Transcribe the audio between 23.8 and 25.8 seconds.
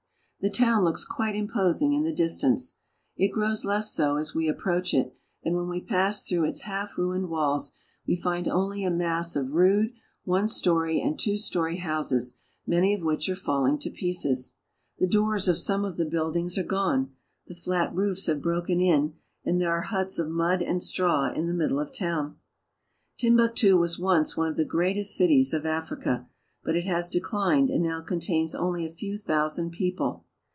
once one of tbe greatest cities of